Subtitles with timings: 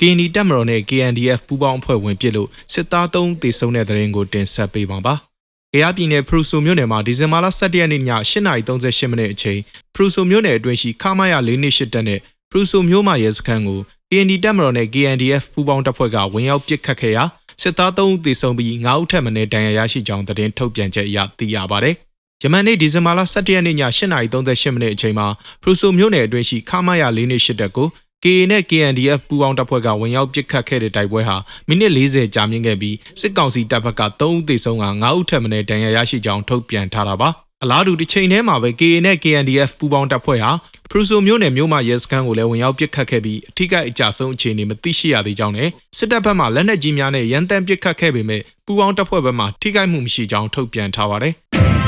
[0.00, 5.14] KND တပ်မတော်နဲ့ KNDF ပူးပေါင်းအဖွဲ့ဝင်ဖြစ်လို့စစ်သား၃တေဆုံးတဲ့တဲ့ရင်ကိုတင်ဆက်ပေးပါပါ။
[5.72, 9.60] ကြရပြည်နယ်ဖရူဆိုမြို့နယ်မှာဒီဇင်ဘာလ17ရက်နေ့ည8:38မိနစ်အချိန်
[9.94, 13.80] ဖရူဆိုမြို့နယ်အတွင်းရှိခမာရ၄နှစ်ရှစ်တန်းနဲ့ဖရူဆိုမြို့မှာရဲစခန်းကို
[14.10, 17.24] KND တပ်မတော်နဲ့ KNDF ပူးပေါင်းတပ်ဖွဲ့ကဝင်ရောက်ပစ်ခတ်ခဲ့ရာ
[17.62, 21.94] စစ်သား၃ဦးသေဆုံးပြီး9ဦးထပ်မံဒဏ်ရာရရှိကြောင်းသတင်းထုတ်ပြန်ချက်အရသိရပါတယ်။
[22.42, 25.26] ယမန်နေ့ဒီဇင်ဘာလ17ရက်နေ့ည8:38မိနစ်အချိန်မှာ
[25.62, 27.88] ဖရူဆိုမြို့နယ်အတွင်းရှိခမာယာ၄နှစ်ရှစ်တက်ကို
[28.24, 31.36] KA နဲ့ KNDF ပူးပေါင်းတပ်ဖွဲ့ကဝင်ရောက်ပစ်ခတ်ခဲ့တဲ့တိုက်ပွဲဟာ
[31.68, 37.28] မိနစ်40ကြာမြင့်ခဲ့ပြီးစစ်ကောင်စီတပ်ဘက်က3ဦးသေဆုံးက9ဦးထပ်မံဒဏ်ရာရရှိကြောင်းထုတ်ပြန်ထားတာပါ
[37.62, 40.50] အလားတူတစ်ချိန်တည်းမှာပဲ KA နဲ့ KNDF ပူးပေါင်းတပ်ဖွဲ့ဟာ
[40.90, 51.34] ဖရူဆိုမြို့နယ်မြို့မှာရဲစခန်းကိုလည်းဝင်ရောက်ပစ်ခတ်ခဲ့ပြီးအထိကိအကြဆုံးအခြေအနေမသိရှိရသေးကြောင်းနဲ့စစ်တပ်ဘက်မှလက်နက်ကြီးများနဲ့ရန်တမ်းပစ်ခတ်ခဲ့ပေမဲ့ပူးပေါင်းတပ်ဖွဲ့ဘက်မှထိခိုက်မှုမရှိကြောင်းထုတ်ပြန်ထားပါတယ်။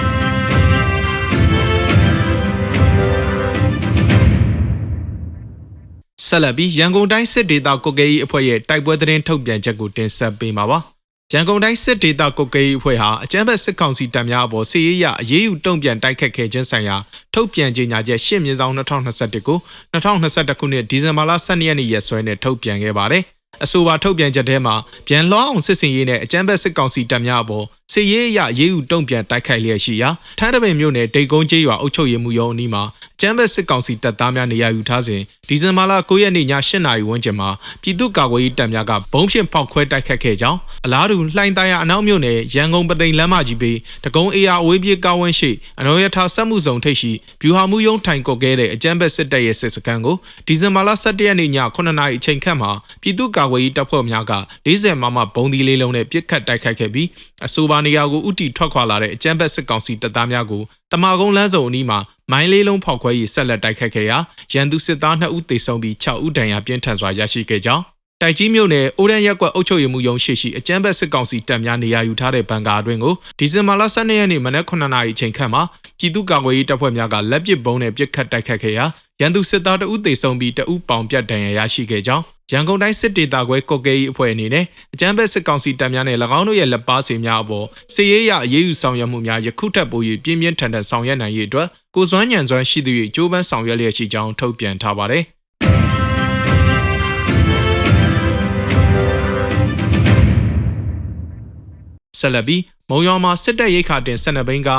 [6.31, 10.79] ဆက်လက်ပြီးရန်ကုန်တိုင်းစစ်ဒေသကုတ်ကဲကြီးအဖွဲ့ရဲ့တိုက်ပွဲသတင်းထုတ်ပြန်ချက်ကိုတင်ဆက်ပေးမှာပါ။
[11.33, 16.97] ရန်ကုန်တိုင်းစစ်ဒေသကုတ်ကဲကြီးအဖွဲ့ဟာအကြမ်းဖက်စစ်ကောင်စီတပ်များအပေါ်စစ်ရေးရအရေးယူတုံ့ပြန်တိုက်ခတ်ခဲ့ခြင်းဆိုင်ရာ
[17.35, 19.59] ထုတ်ပြန်ကြေညာချက်ရှင်းမြင်းဆောင်2021ကို
[19.93, 23.25] 2021ခုနှစ်ဒီဇင်ဘာလ12ရက်နေ့ရက်စွဲနဲ့ထုတ်ပြန်ခဲ့ပါတယ်။
[23.65, 24.75] အဆိုပါထုတ်ပြန်ချက်ထဲမှာ
[25.07, 32.83] ပြန်လွှားအောင်စစ်စင်ရေးနဲ့အကြမ်းဖက်စစ်ကောင်စီတပ်များအပေါ်စစ်ရေးအရရေးယူတုံ့ပြန်တိုက်ခိုက်လျက်ရှိရာထန်းတပင်မြို့နယ်တိတ်ကုန်းကျေးရွာအုပ်ချုပ်ရေးမှူးရုံးအနီးမှာ
[33.21, 37.49] ကျမ်းဘက်စစ်ကောင်စီတပ်သားများနေရာယူထားစဉ်ဒီဇင်ဘာလ9ရက်နေ့ည8နာရီဝန်းကျင်မှာ
[37.83, 43.73] ပြည်သူ့ကာကွယ်ရေးတပ်များကဘုံဖြင့်ဖောက်ခွဲတိုက်ခတ်ခဲ့ကြောင်းအလားတူလှိုင်းတိုင်းအနောက်မြို့နယ်ရန်ကုန်ပသိမ်လမ်းမကြီးပေ
[44.05, 50.17] တကုံအေယာအဝေးပြေးကားဝန်းရှိအနော်ရထာစက်မှုဆောင်ထိပ်ရှိဗျူဟာမှုယုံထိုင်ကုတ်ခဲ့တဲ့အကြမ်းဘက်စစ်တပ်ရဲ့စစ်စခန်းကို
[50.47, 52.71] ဒီဇင်ဘာလ17ရက်နေ့ည9နာရီအချိန်ခန့်မှာ
[53.03, 54.33] ပြည်သူ့ကာကွယ်ရေးတပ်ဖွဲ့များက
[54.67, 57.09] 40မမဘုံဒီလေးလုံးနဲ့ပစ်ခတ်တိုက်ခတ်ခဲ့ပြီး
[57.47, 61.99] အဆိုပါနေရာကိုဥတီထွက်ခွာလာတဲ့အကြမ်းဖက်စစ်ကောင်စီတပ်သားများကိုတမာကုန်းလမ်းစုံအနီးမှာ
[62.31, 64.19] မိုင်းလေးလုံးဖောက်ခွဲရေးဆက်လက်တိုက်ခတ်ခဲ့ရာ
[64.53, 67.83] ရန်သူစစ်သား2ဦးသေဆုံးပြီး6ဦးဒဏ်ရာပြင်းထန်စွာရရှိခဲ့ကြောင်း
[68.23, 75.63] တိုက်ကြီးမြို့နယ်အိုရန်ရက်ကွက်အုပ်ချုပ်ရေးမှူးရုံးရှိရှိအကြမ်းဖက်စစ်ကောင်စီတပ်များနေရာယူထားတဲ့ဘန်ကာအတွင်းကိုဒီဇင်ဘာလ12ရက်နေ့မနက်9:00နာရီချိန်ခန့်မှာ
[75.99, 78.85] ပြည်သူ့ကာကွယ်ရေးတပ်ဖွဲ့များကလက်ပစ်ဗုံးနဲ့ပစ်ခတ်တိုက်ခတ်ခဲ့ရာ
[79.23, 84.65] ရန်သူစစ်သားတအုပ်သေဆုံးပြီးတအုပ်ပေါင်ပြတ်ဒဏ်ရာရရှိခဲ့ကြောင်းရန်ကုန်တိုင်းစစ်ဒေသခွဲကော့ကဲကြီးအဖွဲ့အနေနဲ့
[84.95, 95.25] အကြမ်းဖက်စစ်ကောင်စီတပ်များနဲ့၎င်းတို့ရဲ့လက်ပါစီများအပေါ်စစ်ရေးရအရေးယူဆောင်ရွက်မှုများယခုထပ်ပို၍ပြင်းပြင်းထန်ထန်ဆောင်ရွက်နိုင်ရေးအတွက်ကိုစွမ်းညံစွမ်းရှိသူ၍ကြိုးပမ်းဆောင်ရွက်လျက်ရှိကြောင်းထုတ်ပြန်ထားပါတယ်
[102.21, 104.71] ဆက်လက်ပြီးမုံရွာမှာစစ်တပ်ရိတ်ခါတင်12ဘိန်းက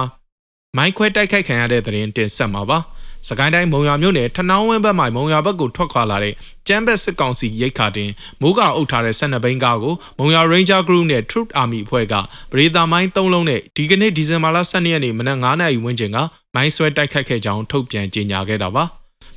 [0.78, 2.80] မိုင်းခွဲတိုက်ခိုက်ခံရတဲ့တဲ့ရင်တင်ဆက်မှာပါ။
[3.28, 6.34] စကိုင်းတိုင်းမုံရွာမြို့နယ်ထနောင်းဝင်းဘက်မှမုံရွာဘက်ကိုထွက်ခွာလာတဲ့
[6.68, 8.10] ကျန်းဘက်စစ်ကောင်စီရိတ်ခါတင်
[8.42, 12.14] မိုးကအုပ်ထားတဲ့12ဘိန်းကားကိုမုံရွာ Ranger Group နဲ့ Truth Army အဖွဲ့က
[12.52, 16.18] ပရိသာမိုင်း3လုံးနဲ့ဒီကနေ့ဒီဇင်ဘာလ12ရက်နေ့မနက်9:00နာရီဝန်းကျင်က
[16.56, 18.84] မိုင်းဆွဲတိုက်ခတ်ခဲ့ကြောင်းထုတ်ပြန်ကြေညာခဲ့တာပါ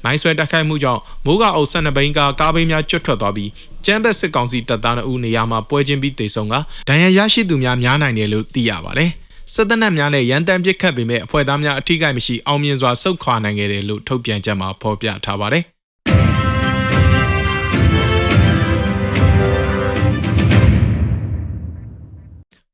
[0.05, 3.51] မိုင်းဆွဲတိုက်ခိုက်မှုကြောင့်မိုးကအုပ်12ဘိန်းကားကားဘိန်းများကျွတ်ထွက်သွားပြီး
[3.85, 6.55] ကျန်းဘက်စစ်ကောင်စီတပ်သား2ဦးနေရာမှာပွဲချင်းပြီးတေဆုံးက
[6.89, 9.13] ဒဏ်ရာရရှိသူများများနိုင်တယ်လို့သိရပါတယ်။
[9.53, 15.65] စစ်တပ်နက်များနဲ့ရန်တမ်းပစ်ခတ်ပေမဲ့အဖွဲ့သားများအထိကိမရှိအောင်မြင်စွာဆုတ်ခွာနိုင်ခဲ့တယ်လို့ထုတ်ပြန်ချက်မှာဖော်ပြထားပါတယ်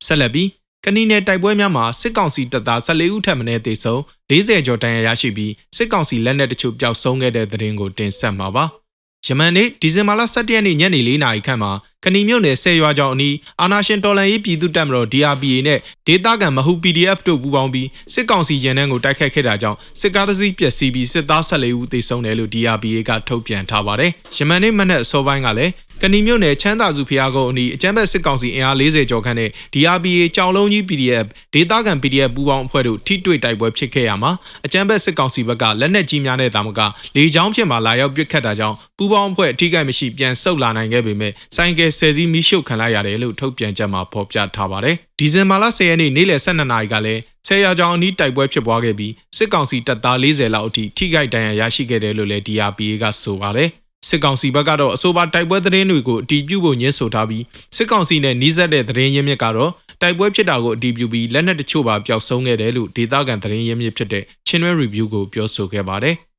[0.06, 0.48] ဆက်လက်ပြီး
[0.84, 4.00] ကနီနယ်တိုက်ပွဲများမှာစစ်ကောင်စီတပ်သား14ဦးထပ်မံတေဆုံး
[4.30, 8.66] 40ကျော်တန်းရရရှိပြီးစစ်ကောင်စီလက်နက်တချို့ပျောက်ဆုံးခဲ့တဲ့တဲ့ရင်ကိုတင်ဆက်မှာပါ။
[9.26, 11.72] ယမန်နေ့ဒီဇင်ဘာလ17ရက်နေ့ညနေ4နာရီခန့်မှာ
[12.04, 25.72] ကဏီမြို့နယ်ဆယ်ရွာကျောင်းအနီးအာနာရှင်တော်လန်ရေးပြည်သူ့တပ်မတော် DRPA နဲ့ဒေသခံမဟု PDF တို့ပူးပေါင်းပြီးစစ်ကောင်စီရင်နှန်းကိုတိုက်ခတ်ခဲ့တာကြောင့်စစ်ကားတစ်စီးပျက်စီးပြီးစစ်သား14ဦးသေဆုံးတယ်လို့ DRPA ကထုတ်ပြန်ထားပါတယ်။ယမန်နေ့မနက်အစောပိုင်းကလည်း
[26.02, 34.32] ကဏီမြို့နယ်ချမ်းသာစုဖျားကုန်းအနီးအကြမ်းဖက်စစ်ကောင်စီအင်အား40ကျော်ခန့်နဲ့ DRPA ကြောင်လုံးကြီး PDF ဒေသခံ PDF ပူးပေါင်းအဖွဲ့တို့ထိတွေ့တိုက်ပွဲဖြစ်ခဲ့ရမှာ
[34.66, 36.80] အကြမ်းဖက်စစ်ကောင်စီဘက်ကလက်နက်ကြီးများနဲ့တာမက
[37.16, 53.70] လေကြောင်းဖြစ်မှာလာရောက်ပစ်ခတ်တာကြောင့်ပူးပေါင်းအဖွဲ့အထိကိမရှိပြန်ဆုတ်လာနိုင်ခဲ့ပေမဲ့စိုင်းကယ်ဆယ်စီးမိရှုပ်ခံလိုက်ရတယ်လို့ထုတ်ပြန်ချက်မှာဖော်ပြထားပါတယ်။ဒီဇင်ဘာလ10ရက်နေ့နေ့လယ်12နာရီကလည်းဆယ်ရာကျောင်းအနီးတိုက်ပွဲဖြစ်ပွားခဲ့ပြီးစစ်ကောင်စီတပ်သား40လောက်အထိထိခိုက်ဒဏ်ရာရရှိခဲ့တယ်လို့လည်း DRPA ကဆိုပါတယ်။
[54.08, 57.44] စစ်ကောင်စီဘက်ကတော့အဆိုပါတိုက်ပွဲသတင်းတွေကိုအတီးပြုတ်ဖို့ညှင်းဆိုထားပြီး
[57.76, 59.70] စစ်ကောင်စီနဲ့နှီးစပ်တဲ့သတင်းရင်းမြစ်ကတော့
[60.02, 66.16] တိုက်ပွဲဖြစ်တာကိုအတီးပြုတ်ပြီးလက်နက်တချို့ပါပျောက်ဆုံးခဲ့တယ်လို့ဒေသခံသတင်းရင်းမြစ်ဖြစ်တဲ့ Channel Review ကိုပြောဆိုခဲ့ပါတယ်။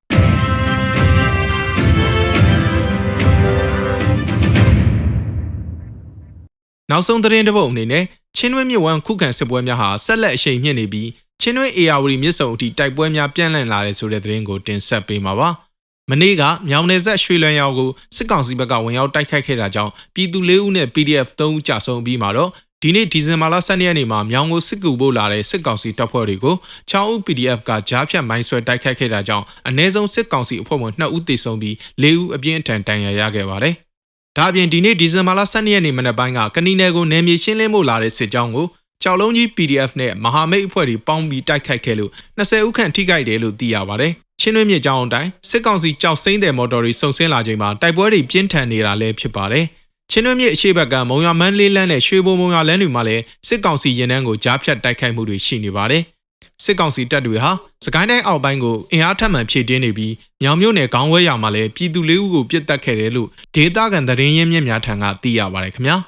[6.91, 8.03] နောက်ဆုံးသတင်းတစ်ပုဒ်အနေနဲ့
[8.37, 11.09] ချင်းတွင်းမြစ်ဝမ်းခုခံစစ်ပွဲများဟာဆက်လက်အရှိန်မြင့်နေပြီး
[11.41, 15.49] ချင်းတွင်းအေယာဝတီမြစ်ဆုံအထိတိုက်ပွဲများပြန့်လန့်လာတယ်ဆိုတဲ့သတင်းကိုတင်ဆက်ပေးမှာပါ။
[16.09, 22.49] မနေ့ကမြောင်နယ်ဆက်ရွှေလွန်ရောက်ကိုစစ်ကောင်စီဘက်ကဝင်ရောက်တိုက်ခိုက်ခဲ့တာကြောင့်ပြည်သူ၄ဦးနဲ့ PDF 3ဦးကြာဆုံးပြီးမှာတော့
[22.81, 26.55] ဒီနေ့ဒီဇင်ဘာလ12ရက်နေ့မှာမြောင်ကိုစစ်ကူဖို့လာတဲ့စစ်ကောင်စီတပ်ဖွဲ့တွေကို
[26.91, 33.73] 6ဦး PDF ကကြားဖြတ်မိုင်းဆွဲတိုက်ခိုက်ခဲ့တာကြောင့်အ ਨੇ ဆုံးစစ်ကောင်စီအဖွဲ့ဝင်2ဦးသေဆုံးပြီး4ဦးအပြင်းအထန်ဒဏ်ရာရခဲ့ပါတယ်။
[34.37, 38.67] ဒါအပြင်ဒီနေ့ဒီဇင်ဘာလ12ရက်နေ့မနက်ပိုင်းကကနီနယ်ကိုနယ်မြေရှင်းလင်းဖို့လာတဲ့စစ်ကြောင်းကို
[39.03, 49.65] ကြောက်လုံးကြီး PDF နဲ့မဟာမိတ်အဖွဲ့တွေပေါင်းပြီးတိုက်ခိုက်ခဲ့လို့20ဦးခန့်ထိခိုက်တယ်လို့သိရပါတယ်။ ချင်းတွင်းမြစ်ကြောင်းအတိုင်းစစ်ကောင်စီကြောက်စိမ့်တဲ့မော်တော်တွေစုံဆင်းလာချိန်မှာတိုက်ပွဲတွေပြင်းထန်နေတာလည်းဖြစ်ပါတယ်။
[50.11, 56.03] ချင်းတွင်းမြစ်အရှိဘက်ကမုံရွာမန်းလေးလန်းနဲ့ရွှေဘုံမုံရွာလန်းတွေမှာလည်းစစ်ကောင်စီရင်နှန်းကိုကြားဖြတ်တိုက်ခိုက်မှုတွေရှိနေပါတယ်။
[56.63, 57.51] စစ်ကောင်စီတပ်တွေဟာ
[57.85, 65.97] စကိုင်းတိုင်းအောက်ပိုင်းကိုအင်အားထပ်မံဖြည့်တင်းနေပြီးမြောင်မြို့နယ်ခေါင်းဝဲရွာမှာလည်းပြည်သူလေးဦးကိုပြစ်တက်ခဲ့တယ်လို့ဒေသခံသတင်းရင်းမြစ်များထံကသိရပါတယ်ခင်ဗျာ။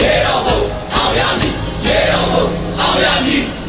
[0.00, 0.58] ရေတော်ဘုံ
[0.94, 1.54] အောင်ရမည်
[1.86, 2.46] ရေတော်ဘုံ
[2.80, 3.61] အောင်ရမည်